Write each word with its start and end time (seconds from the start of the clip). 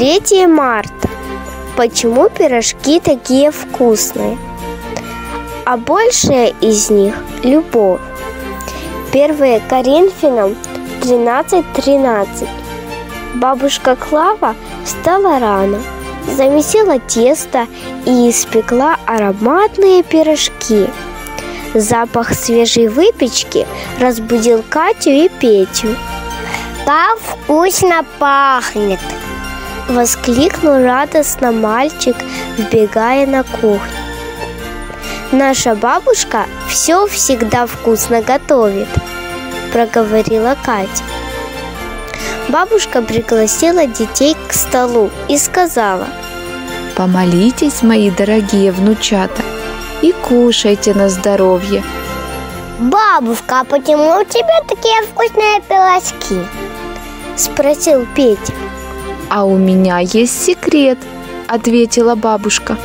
3 0.00 0.46
марта. 0.46 1.10
Почему 1.76 2.30
пирожки 2.30 3.00
такие 3.00 3.50
вкусные? 3.50 4.38
А 5.66 5.76
большая 5.76 6.54
из 6.62 6.88
них– 6.88 7.14
любовь. 7.42 8.00
1 9.12 9.60
Коринфянам 9.68 10.56
13.13. 11.02 12.48
Бабушка 13.34 13.94
Клава 13.94 14.56
встала 14.86 15.38
рано, 15.38 15.78
замесила 16.34 16.98
тесто 16.98 17.66
и 18.06 18.30
испекла 18.30 18.96
ароматные 19.04 20.02
пирожки. 20.02 20.88
Запах 21.74 22.32
свежей 22.32 22.88
выпечки 22.88 23.66
разбудил 24.00 24.64
Катю 24.66 25.10
и 25.10 25.28
Петю. 25.28 25.94
Как 26.86 27.18
вкусно 27.18 28.02
пахнет! 28.18 28.98
Воскликнул 29.90 30.84
радостно 30.84 31.50
мальчик, 31.50 32.14
вбегая 32.56 33.26
на 33.26 33.42
кухню. 33.42 33.90
Наша 35.32 35.74
бабушка 35.74 36.46
все 36.68 37.08
всегда 37.08 37.66
вкусно 37.66 38.22
готовит, 38.22 38.86
проговорила 39.72 40.56
Катя. 40.64 41.02
Бабушка 42.48 43.02
пригласила 43.02 43.84
детей 43.86 44.36
к 44.46 44.52
столу 44.52 45.10
и 45.26 45.36
сказала, 45.36 46.06
Помолитесь, 46.94 47.82
мои 47.82 48.12
дорогие 48.12 48.70
внучата, 48.70 49.42
и 50.02 50.12
кушайте 50.12 50.94
на 50.94 51.08
здоровье. 51.08 51.82
Бабушка, 52.78 53.60
а 53.60 53.64
почему 53.64 54.20
у 54.20 54.24
тебя 54.24 54.62
такие 54.68 55.02
вкусные 55.02 55.60
пирожки? 55.68 56.46
Спросил 57.36 58.06
Петя. 58.14 58.52
А 59.30 59.44
у 59.44 59.56
меня 59.56 60.00
есть 60.00 60.44
секрет, 60.44 60.98
ответила 61.46 62.16
бабушка. 62.16 62.76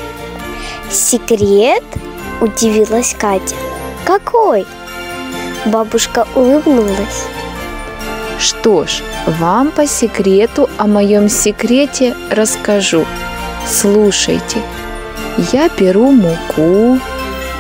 Секрет? 0.92 1.84
Удивилась 2.40 3.16
Катя. 3.18 3.56
Какой? 4.06 4.68
Бабушка 5.66 6.28
улыбнулась. 6.36 7.26
Что 8.38 8.86
ж, 8.86 9.02
вам 9.26 9.72
по 9.72 9.88
секрету 9.88 10.70
о 10.78 10.86
моем 10.86 11.30
секрете 11.30 12.16
расскажу. 12.30 13.06
Слушайте, 13.68 14.62
я 15.52 15.68
беру 15.70 16.12
муку, 16.12 17.00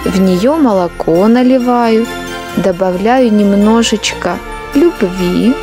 в 0.06 0.20
нее 0.20 0.56
молоко 0.58 1.28
наливаю, 1.28 2.06
добавляю 2.58 3.34
немножечко 3.34 4.38
любви, 4.76 5.56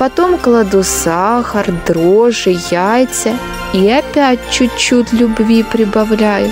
потом 0.00 0.38
кладу 0.38 0.82
сахар, 0.82 1.66
дрожжи, 1.86 2.56
яйца 2.70 3.36
и 3.74 3.90
опять 3.90 4.38
чуть-чуть 4.50 5.12
любви 5.12 5.62
прибавляю. 5.62 6.50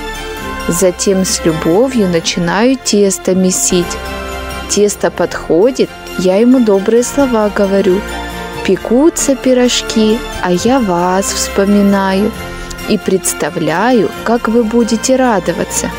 Затем 0.68 1.24
с 1.24 1.42
любовью 1.46 2.08
начинаю 2.08 2.76
тесто 2.76 3.34
месить. 3.34 3.96
Тесто 4.68 5.10
подходит, 5.10 5.88
я 6.18 6.36
ему 6.36 6.60
добрые 6.60 7.02
слова 7.02 7.48
говорю. 7.48 8.02
Пекутся 8.66 9.34
пирожки, 9.34 10.18
а 10.42 10.52
я 10.52 10.78
вас 10.78 11.24
вспоминаю 11.24 12.30
и 12.90 12.98
представляю, 12.98 14.10
как 14.24 14.48
вы 14.48 14.62
будете 14.62 15.16
радоваться. 15.16 15.90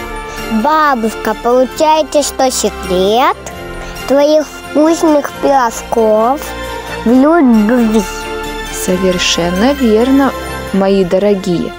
Бабушка, 0.63 1.36
получаете, 1.41 2.22
что 2.22 2.52
секрет 2.52 3.38
твоих 4.08 4.45
вкусных 4.45 5.31
пирожков 5.41 6.41
в 7.05 7.09
любви? 7.09 8.02
Совершенно 8.73 9.73
верно, 9.73 10.31
мои 10.73 11.03
дорогие. 11.03 11.72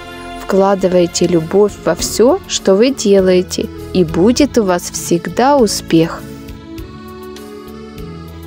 Вкладывайте 0.43 1.27
любовь 1.27 1.72
во 1.84 1.94
все, 1.94 2.39
что 2.49 2.75
вы 2.75 2.91
делаете, 2.91 3.69
и 3.93 4.05
будет 4.05 4.59
у 4.59 4.65
вас 4.65 4.91
всегда 4.91 5.56
успех. 5.56 6.22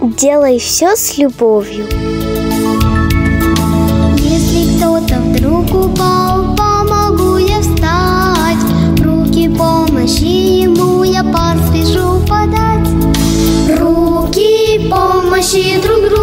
Делай 0.01 0.59
все 0.59 0.95
с 0.95 1.17
любовью. 1.17 1.85
Если 4.17 4.77
кто-то 4.77 5.21
вдруг 5.21 5.65
упал, 5.73 6.55
помогу 6.55 7.37
я 7.37 7.61
встать. 7.61 8.99
Руки 8.99 9.47
помощи 9.47 10.63
ему 10.63 11.03
я 11.03 11.23
поспешу 11.23 12.19
подать. 12.27 12.89
Руки 13.79 14.89
помощи 14.89 15.81
друг 15.81 16.09
другу 16.09 16.22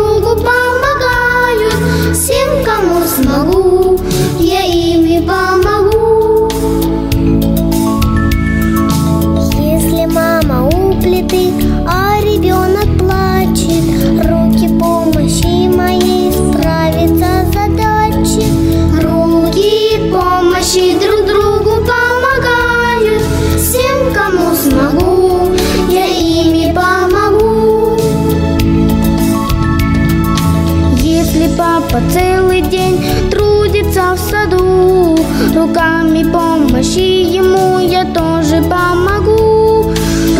руками 35.55 36.23
помощи 36.25 37.25
ему 37.39 37.79
я 37.79 38.05
тоже 38.05 38.63
помогу. 38.63 39.93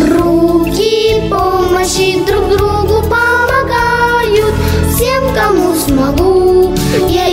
Руки 0.09 1.21
помощи 1.29 2.23
друг 2.25 2.49
другу 2.49 3.01
помогают. 3.03 4.53
Всем, 4.93 5.23
кому 5.33 5.73
смогу, 5.75 6.73
я 7.09 7.27